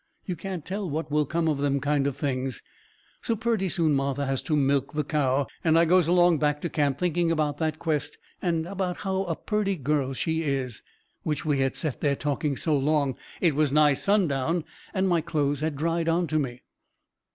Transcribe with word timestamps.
You 0.25 0.35
can't 0.35 0.65
tell 0.65 0.89
what 0.89 1.11
will 1.11 1.27
come 1.27 1.47
of 1.47 1.59
them 1.59 1.79
kind 1.79 2.07
of 2.07 2.17
things. 2.17 2.63
So 3.21 3.35
purty 3.35 3.69
soon 3.69 3.93
Martha 3.93 4.25
has 4.25 4.41
to 4.41 4.55
milk 4.55 4.93
the 4.93 5.03
cow, 5.03 5.45
and 5.63 5.77
I 5.77 5.85
goes 5.85 6.07
along 6.07 6.39
back 6.39 6.59
to 6.61 6.71
camp 6.71 6.97
thinking 6.97 7.29
about 7.31 7.59
that 7.59 7.77
quest 7.77 8.17
and 8.41 8.65
about 8.65 9.05
what 9.05 9.25
a 9.29 9.35
purty 9.35 9.75
girl 9.75 10.13
she 10.13 10.41
is, 10.41 10.81
which 11.21 11.45
we 11.45 11.59
had 11.59 11.75
set 11.75 12.01
there 12.01 12.15
talking 12.15 12.57
so 12.57 12.75
long 12.75 13.15
it 13.41 13.53
was 13.53 13.71
nigh 13.71 13.93
sundown 13.93 14.63
and 14.91 15.07
my 15.07 15.21
clothes 15.21 15.59
had 15.59 15.75
dried 15.75 16.09
onto 16.09 16.39
me. 16.39 16.63